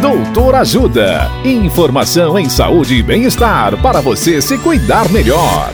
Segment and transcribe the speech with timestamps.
[0.00, 1.30] Doutor Ajuda.
[1.42, 5.72] Informação em saúde e bem-estar para você se cuidar melhor.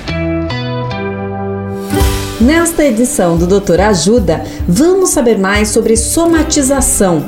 [2.41, 7.25] Nesta edição do Doutor Ajuda, vamos saber mais sobre somatização.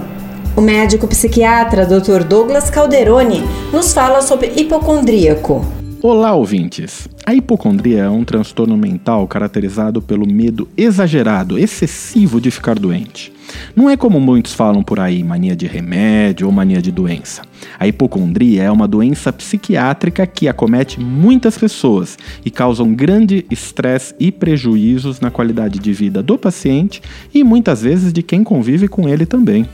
[0.56, 2.22] O médico psiquiatra Dr.
[2.22, 3.42] Douglas Calderoni
[3.72, 5.83] nos fala sobre hipocondríaco.
[6.06, 7.08] Olá, ouvintes!
[7.24, 13.32] A hipocondria é um transtorno mental caracterizado pelo medo exagerado, excessivo de ficar doente.
[13.74, 17.40] Não é como muitos falam por aí, mania de remédio ou mania de doença.
[17.80, 24.14] A hipocondria é uma doença psiquiátrica que acomete muitas pessoas e causa um grande estresse
[24.20, 27.00] e prejuízos na qualidade de vida do paciente
[27.32, 29.66] e muitas vezes de quem convive com ele também.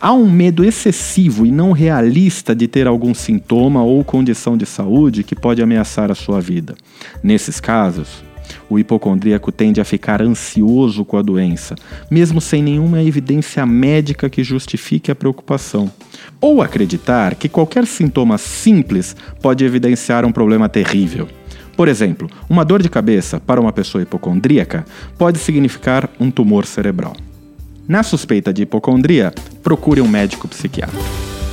[0.00, 5.22] Há um medo excessivo e não realista de ter algum sintoma ou condição de saúde
[5.22, 6.74] que pode ameaçar a sua vida.
[7.22, 8.22] Nesses casos,
[8.68, 11.74] o hipocondríaco tende a ficar ansioso com a doença,
[12.10, 15.90] mesmo sem nenhuma evidência médica que justifique a preocupação.
[16.40, 21.28] Ou acreditar que qualquer sintoma simples pode evidenciar um problema terrível.
[21.76, 24.84] Por exemplo, uma dor de cabeça para uma pessoa hipocondríaca
[25.18, 27.14] pode significar um tumor cerebral.
[27.86, 29.32] Na suspeita de hipocondria,
[29.62, 30.98] procure um médico psiquiatra.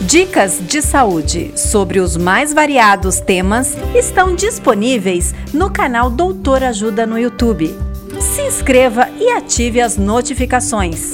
[0.02, 7.20] Dicas de saúde sobre os mais variados temas estão disponíveis no canal Doutor Ajuda no
[7.20, 7.76] YouTube.
[8.20, 11.14] Se inscreva e ative as notificações.